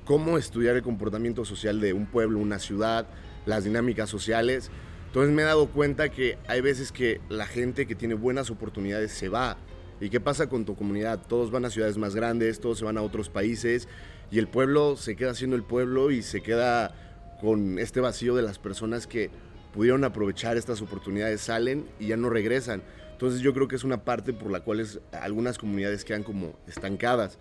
cómo 0.04 0.38
estudiar 0.38 0.76
el 0.76 0.82
comportamiento 0.82 1.44
social 1.44 1.80
de 1.80 1.92
un 1.92 2.06
pueblo, 2.06 2.38
una 2.38 2.58
ciudad, 2.58 3.06
las 3.46 3.64
dinámicas 3.64 4.10
sociales. 4.10 4.70
Entonces 5.06 5.34
me 5.34 5.42
he 5.42 5.44
dado 5.44 5.68
cuenta 5.68 6.08
que 6.08 6.38
hay 6.48 6.60
veces 6.60 6.92
que 6.92 7.20
la 7.28 7.46
gente 7.46 7.86
que 7.86 7.94
tiene 7.94 8.14
buenas 8.14 8.50
oportunidades 8.50 9.12
se 9.12 9.28
va. 9.28 9.56
¿Y 10.00 10.08
qué 10.08 10.18
pasa 10.18 10.48
con 10.48 10.64
tu 10.64 10.76
comunidad? 10.76 11.20
Todos 11.26 11.50
van 11.50 11.64
a 11.64 11.70
ciudades 11.70 11.98
más 11.98 12.14
grandes, 12.14 12.60
todos 12.60 12.78
se 12.78 12.84
van 12.84 12.96
a 12.96 13.02
otros 13.02 13.28
países 13.28 13.86
y 14.30 14.38
el 14.38 14.48
pueblo 14.48 14.96
se 14.96 15.16
queda 15.16 15.34
siendo 15.34 15.56
el 15.56 15.62
pueblo 15.62 16.10
y 16.10 16.22
se 16.22 16.40
queda 16.40 16.94
con 17.40 17.78
este 17.78 18.00
vacío 18.00 18.34
de 18.34 18.42
las 18.42 18.58
personas 18.58 19.06
que 19.06 19.30
pudieron 19.72 20.04
aprovechar 20.04 20.56
estas 20.56 20.82
oportunidades, 20.82 21.40
salen 21.40 21.86
y 21.98 22.08
ya 22.08 22.16
no 22.16 22.30
regresan. 22.30 22.82
Entonces 23.20 23.42
yo 23.42 23.52
creo 23.52 23.68
que 23.68 23.76
es 23.76 23.84
una 23.84 24.02
parte 24.02 24.32
por 24.32 24.50
la 24.50 24.60
cual 24.60 24.82
algunas 25.12 25.58
comunidades 25.58 26.06
quedan 26.06 26.22
como 26.22 26.58
estancadas. 26.66 27.36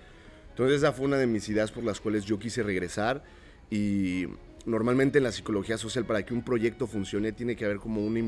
Entonces 0.49 0.79
esa 0.79 0.91
fue 0.91 1.05
una 1.05 1.15
de 1.15 1.25
mis 1.25 1.47
ideas 1.47 1.71
por 1.71 1.85
las 1.85 2.01
cuales 2.01 2.25
yo 2.25 2.37
quise 2.37 2.63
regresar 2.63 3.23
y 3.71 4.25
normalmente 4.65 5.19
en 5.19 5.23
la 5.23 5.31
psicología 5.31 5.77
social 5.77 6.03
para 6.03 6.25
que 6.25 6.33
un 6.33 6.43
proyecto 6.43 6.85
funcione 6.85 7.31
tiene 7.31 7.55
que 7.55 7.63
haber 7.63 7.77
como 7.77 8.05
una, 8.05 8.19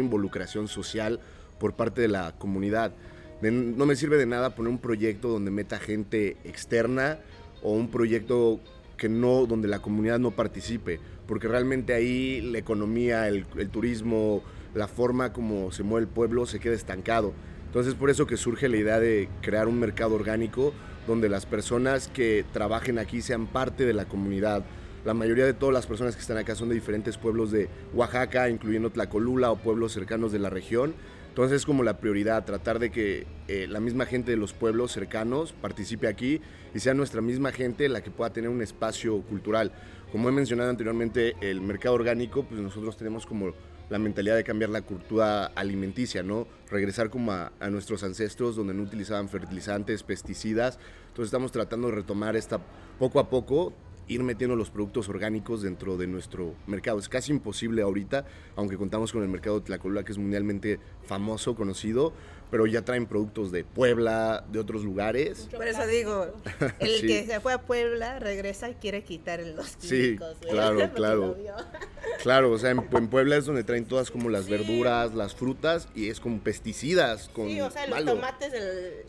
involucración 0.00 0.68
social 0.68 1.20
por 1.60 1.74
parte 1.74 2.00
de 2.00 2.08
la 2.08 2.34
comunidad. 2.38 2.94
no 3.42 3.84
me 3.84 3.94
sirve 3.94 4.16
de 4.16 4.24
nada 4.24 4.54
poner 4.54 4.72
un 4.72 4.78
proyecto 4.78 5.28
donde 5.28 5.50
meta 5.50 5.78
gente 5.78 6.38
externa 6.44 7.18
o 7.62 7.72
un 7.72 7.90
proyecto 7.90 8.58
que 8.96 9.10
no, 9.10 9.44
donde 9.44 9.68
la 9.68 9.82
comunidad 9.82 10.18
no 10.18 10.30
participe, 10.30 10.98
porque 11.26 11.46
realmente 11.46 11.92
ahí 11.92 12.40
la 12.40 12.56
economía, 12.56 13.28
el 13.28 13.44
turismo, 13.70 14.42
la 14.76 14.88
forma 14.88 15.32
como 15.32 15.72
se 15.72 15.82
mueve 15.82 16.06
el 16.06 16.12
pueblo 16.12 16.44
se 16.44 16.60
queda 16.60 16.74
estancado. 16.74 17.32
Entonces 17.66 17.94
por 17.94 18.10
eso 18.10 18.26
que 18.26 18.36
surge 18.36 18.68
la 18.68 18.76
idea 18.76 19.00
de 19.00 19.28
crear 19.40 19.68
un 19.68 19.80
mercado 19.80 20.14
orgánico 20.14 20.72
donde 21.06 21.28
las 21.28 21.46
personas 21.46 22.08
que 22.08 22.44
trabajen 22.52 22.98
aquí 22.98 23.22
sean 23.22 23.46
parte 23.46 23.86
de 23.86 23.94
la 23.94 24.04
comunidad. 24.04 24.64
La 25.04 25.14
mayoría 25.14 25.46
de 25.46 25.54
todas 25.54 25.72
las 25.72 25.86
personas 25.86 26.14
que 26.14 26.20
están 26.20 26.36
acá 26.36 26.54
son 26.54 26.68
de 26.68 26.74
diferentes 26.74 27.16
pueblos 27.16 27.50
de 27.50 27.68
Oaxaca, 27.94 28.50
incluyendo 28.50 28.90
Tlacolula 28.90 29.50
o 29.50 29.56
pueblos 29.56 29.92
cercanos 29.92 30.30
de 30.30 30.40
la 30.40 30.50
región. 30.50 30.94
Entonces 31.28 31.56
es 31.56 31.66
como 31.66 31.82
la 31.82 31.98
prioridad, 31.98 32.44
tratar 32.44 32.78
de 32.78 32.90
que 32.90 33.26
eh, 33.48 33.66
la 33.68 33.80
misma 33.80 34.04
gente 34.04 34.30
de 34.30 34.36
los 34.36 34.52
pueblos 34.52 34.92
cercanos 34.92 35.52
participe 35.52 36.08
aquí 36.08 36.40
y 36.74 36.80
sea 36.80 36.92
nuestra 36.92 37.20
misma 37.20 37.52
gente 37.52 37.88
la 37.88 38.02
que 38.02 38.10
pueda 38.10 38.32
tener 38.32 38.50
un 38.50 38.62
espacio 38.62 39.22
cultural. 39.22 39.72
Como 40.12 40.28
he 40.28 40.32
mencionado 40.32 40.70
anteriormente, 40.70 41.34
el 41.40 41.60
mercado 41.60 41.94
orgánico, 41.94 42.44
pues 42.44 42.60
nosotros 42.60 42.96
tenemos 42.96 43.26
como 43.26 43.52
la 43.88 43.98
mentalidad 43.98 44.36
de 44.36 44.44
cambiar 44.44 44.70
la 44.70 44.82
cultura 44.82 45.46
alimenticia, 45.46 46.22
¿no? 46.22 46.46
Regresar 46.70 47.10
como 47.10 47.32
a, 47.32 47.52
nuestros 47.70 48.02
ancestros 48.02 48.56
donde 48.56 48.74
no 48.74 48.82
utilizaban 48.82 49.28
fertilizantes, 49.28 50.02
pesticidas. 50.02 50.78
Entonces 51.08 51.26
estamos 51.26 51.52
tratando 51.52 51.88
de 51.88 51.94
retomar 51.94 52.36
esta 52.36 52.60
poco 52.98 53.20
a 53.20 53.30
poco, 53.30 53.72
ir 54.08 54.22
metiendo 54.22 54.56
los 54.56 54.70
productos 54.70 55.08
orgánicos 55.08 55.62
dentro 55.62 55.96
de 55.96 56.06
nuestro 56.06 56.54
mercado. 56.66 56.98
Es 56.98 57.08
casi 57.08 57.32
imposible 57.32 57.82
ahorita, 57.82 58.24
aunque 58.54 58.76
contamos 58.76 59.12
con 59.12 59.22
el 59.22 59.28
mercado 59.28 59.60
de 59.60 59.66
Tlacolula 59.66 60.04
que 60.04 60.12
es 60.12 60.18
mundialmente 60.18 60.78
famoso, 61.04 61.54
conocido, 61.54 62.12
pero 62.50 62.66
ya 62.66 62.82
traen 62.82 63.06
productos 63.06 63.50
de 63.50 63.64
Puebla, 63.64 64.44
de 64.50 64.60
otros 64.60 64.84
lugares. 64.84 65.48
Por 65.52 65.66
eso 65.66 65.86
digo, 65.86 66.26
el 66.78 67.00
que 67.00 67.26
se 67.26 67.40
fue 67.40 67.52
a 67.52 67.60
Puebla 67.62 68.18
regresa 68.18 68.70
y 68.70 68.74
quiere 68.74 69.02
quitar 69.02 69.40
los 69.40 69.76
químicos. 69.76 70.36
Sí, 70.40 70.48
claro, 70.48 70.90
claro. 70.94 71.36
Claro, 72.22 72.52
o 72.52 72.58
sea, 72.58 72.70
en, 72.70 73.08
Puebla 73.08 73.36
es 73.36 73.46
donde 73.46 73.64
traen 73.64 73.84
todas 73.84 74.10
como 74.10 74.30
las 74.30 74.48
verduras, 74.48 75.14
las 75.14 75.34
frutas 75.34 75.88
y 75.94 76.08
es 76.08 76.20
como 76.20 76.38
pesticidas. 76.40 77.28
Con 77.28 77.48
sí, 77.48 77.60
o 77.60 77.70
sea, 77.70 77.86
los 77.86 78.04
tomates 78.04 78.52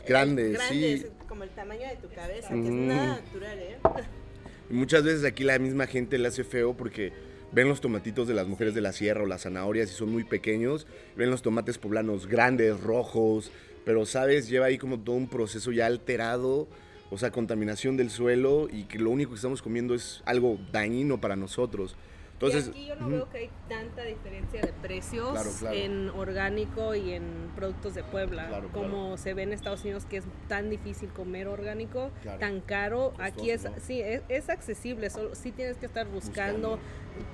grandes, 0.08 0.60
sí. 0.70 1.06
como 1.28 1.44
el 1.44 1.50
tamaño 1.52 1.88
de 1.88 1.96
tu 1.98 2.10
cabeza, 2.10 2.50
que 2.50 2.68
es 2.68 2.74
natural, 2.74 3.60
¿eh? 3.60 3.78
Muchas 4.70 5.04
veces 5.04 5.24
aquí 5.24 5.46
la 5.46 5.60
misma 5.60 5.88
gente 5.88 6.18
le 6.18 6.28
hace 6.28 6.44
feo 6.44 6.76
porque 6.76 7.14
ven 7.54 7.70
los 7.70 7.80
tomatitos 7.80 8.28
de 8.28 8.34
las 8.34 8.48
mujeres 8.48 8.76
de 8.76 8.82
la 8.82 8.92
sierra 8.92 9.24
o 9.24 9.26
las 9.26 9.44
zanahorias 9.44 9.90
y 9.90 9.94
son 9.94 10.12
muy 10.12 10.26
pequeños, 10.26 10.88
ven 11.16 11.30
los 11.30 11.42
tomates 11.42 11.78
poblanos 11.78 12.28
grandes, 12.28 12.80
rojos, 12.82 13.52
pero 13.86 14.06
sabes, 14.06 14.50
lleva 14.50 14.66
ahí 14.66 14.78
como 14.78 15.00
todo 15.00 15.16
un 15.16 15.30
proceso 15.30 15.72
ya 15.72 15.86
alterado, 15.86 16.68
o 17.10 17.18
sea, 17.18 17.32
contaminación 17.32 17.96
del 17.96 18.10
suelo 18.10 18.68
y 18.70 18.84
que 18.84 19.00
lo 19.00 19.10
único 19.10 19.32
que 19.32 19.38
estamos 19.38 19.62
comiendo 19.62 19.96
es 19.96 20.22
algo 20.26 20.60
dañino 20.74 21.22
para 21.22 21.38
nosotros. 21.38 21.96
Entonces, 22.40 22.68
aquí 22.70 22.86
yo 22.86 22.96
no 22.96 23.10
veo 23.10 23.28
que 23.32 23.38
hay 23.40 23.50
tanta 23.68 24.04
diferencia 24.04 24.62
de 24.62 24.72
precios 24.72 25.64
en 25.72 26.10
orgánico 26.12 26.94
y 26.94 27.14
en 27.14 27.50
productos 27.56 27.96
de 27.96 28.04
Puebla, 28.04 28.62
como 28.74 29.18
se 29.18 29.34
ve 29.34 29.42
en 29.42 29.54
Estados 29.54 29.82
Unidos 29.82 30.06
que 30.06 30.18
es 30.18 30.26
tan 30.48 30.70
difícil 30.70 31.10
comer 31.10 31.48
orgánico, 31.48 32.12
tan 32.40 32.62
caro. 32.62 33.14
aquí 33.18 33.50
es, 33.50 33.68
sí, 33.82 34.02
es, 34.04 34.50
accesible, 34.50 35.10
solo 35.10 35.34
sí 35.34 35.52
tienes 35.52 35.78
que 35.78 35.88
estar 35.88 36.08
buscando, 36.08 36.78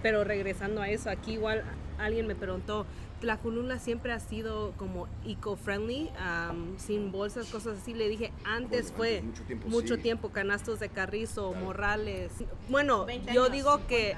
pero 0.02 0.24
regresando 0.24 0.82
a 0.82 0.88
eso, 0.88 1.10
aquí 1.10 1.34
igual 1.34 1.66
alguien 1.98 2.26
me 2.26 2.36
preguntó, 2.36 2.86
la 3.22 3.36
Julula 3.36 3.80
siempre 3.80 4.14
ha 4.14 4.20
sido 4.20 4.72
como 4.78 5.08
eco-friendly, 5.26 6.12
sin 6.78 7.12
bolsas, 7.12 7.48
cosas 7.48 7.80
así. 7.80 7.94
Le 7.94 8.10
dije, 8.10 8.32
antes 8.46 8.92
fue 8.92 9.24
mucho 9.66 9.98
tiempo, 9.98 10.30
canastos 10.30 10.80
de 10.80 10.90
carrizo, 10.90 11.54
morrales. 11.54 12.32
Bueno, 12.70 13.06
yo 13.34 13.50
digo 13.50 13.86
que 13.88 14.16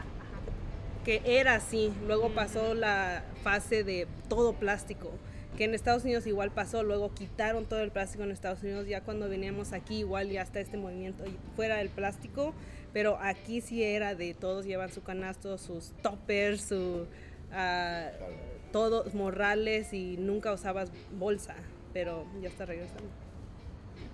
que 1.05 1.21
era 1.23 1.55
así. 1.55 1.93
Luego 2.07 2.29
pasó 2.31 2.73
la 2.73 3.23
fase 3.43 3.83
de 3.83 4.07
todo 4.27 4.53
plástico, 4.53 5.11
que 5.55 5.63
en 5.63 5.75
Estados 5.75 6.03
Unidos 6.03 6.25
igual 6.27 6.51
pasó. 6.51 6.83
Luego 6.83 7.13
quitaron 7.13 7.65
todo 7.65 7.79
el 7.79 7.91
plástico 7.91 8.23
en 8.23 8.31
Estados 8.31 8.63
Unidos. 8.63 8.87
Ya 8.87 9.01
cuando 9.01 9.29
veníamos 9.29 9.71
aquí, 9.71 9.99
igual 9.99 10.29
ya 10.29 10.41
está 10.41 10.59
este 10.59 10.77
movimiento 10.77 11.23
fuera 11.55 11.77
del 11.77 11.89
plástico. 11.89 12.53
Pero 12.91 13.17
aquí 13.21 13.61
sí 13.61 13.83
era 13.83 14.15
de 14.15 14.33
todos 14.33 14.65
llevan 14.65 14.91
su 14.91 15.03
canasto, 15.03 15.57
sus 15.57 15.93
toppers, 16.01 16.61
su. 16.61 17.07
Uh, 17.51 18.55
todos 18.71 19.13
morrales 19.13 19.93
y 19.93 20.17
nunca 20.17 20.51
usabas 20.51 20.91
bolsa. 21.17 21.55
Pero 21.93 22.25
ya 22.41 22.49
está 22.49 22.65
regresando 22.65 23.07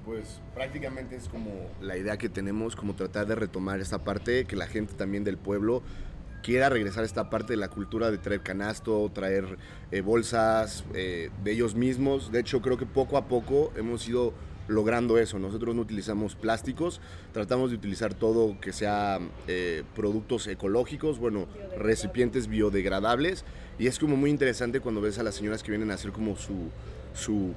pues 0.05 0.41
prácticamente 0.55 1.15
es 1.15 1.27
como 1.29 1.51
la 1.79 1.95
idea 1.95 2.17
que 2.17 2.27
tenemos, 2.27 2.75
como 2.75 2.95
tratar 2.95 3.27
de 3.27 3.35
retomar 3.35 3.79
esta 3.79 3.99
parte, 3.99 4.45
que 4.45 4.55
la 4.55 4.65
gente 4.65 4.93
también 4.95 5.23
del 5.23 5.37
pueblo 5.37 5.83
quiera 6.41 6.69
regresar 6.69 7.03
a 7.03 7.05
esta 7.05 7.29
parte 7.29 7.53
de 7.53 7.57
la 7.57 7.69
cultura 7.69 8.11
de 8.11 8.17
traer 8.17 8.41
canasto, 8.41 9.09
traer 9.13 9.57
eh, 9.91 10.01
bolsas 10.01 10.83
eh, 10.93 11.29
de 11.43 11.51
ellos 11.51 11.75
mismos. 11.75 12.31
De 12.31 12.39
hecho, 12.39 12.61
creo 12.61 12.77
que 12.77 12.85
poco 12.85 13.17
a 13.17 13.27
poco 13.27 13.71
hemos 13.75 14.07
ido 14.07 14.33
logrando 14.67 15.17
eso. 15.17 15.39
Nosotros 15.39 15.75
no 15.75 15.81
utilizamos 15.81 16.35
plásticos, 16.35 17.01
tratamos 17.33 17.71
de 17.71 17.77
utilizar 17.77 18.13
todo 18.13 18.59
que 18.59 18.73
sea 18.73 19.19
eh, 19.47 19.83
productos 19.95 20.47
ecológicos, 20.47 21.19
bueno, 21.19 21.47
recipientes 21.77 22.47
biodegradables. 22.47 23.45
Y 23.77 23.87
es 23.87 23.99
como 23.99 24.15
muy 24.15 24.29
interesante 24.29 24.79
cuando 24.79 25.01
ves 25.01 25.19
a 25.19 25.23
las 25.23 25.35
señoras 25.35 25.63
que 25.63 25.71
vienen 25.71 25.91
a 25.91 25.95
hacer 25.95 26.11
como 26.11 26.35
su, 26.35 26.69
su, 27.13 27.53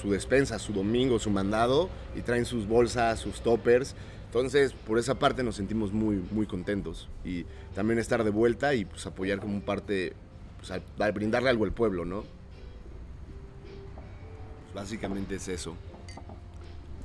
su 0.00 0.10
despensa, 0.10 0.58
su 0.58 0.72
domingo, 0.72 1.18
su 1.18 1.30
mandado, 1.30 1.88
y 2.16 2.22
traen 2.22 2.44
sus 2.44 2.66
bolsas, 2.66 3.20
sus 3.20 3.40
toppers. 3.40 3.94
Entonces, 4.28 4.74
por 4.74 4.98
esa 4.98 5.18
parte 5.18 5.42
nos 5.42 5.56
sentimos 5.56 5.92
muy, 5.92 6.22
muy 6.30 6.46
contentos. 6.46 7.08
Y 7.24 7.46
también 7.74 7.98
estar 7.98 8.22
de 8.24 8.30
vuelta 8.30 8.74
y 8.74 8.84
pues 8.84 9.06
apoyar 9.06 9.40
como 9.40 9.60
parte, 9.62 10.12
pues, 10.58 11.14
brindarle 11.14 11.48
algo 11.48 11.64
al 11.64 11.72
pueblo, 11.72 12.04
¿no? 12.04 12.24
Básicamente 14.74 15.36
es 15.36 15.48
eso. 15.48 15.74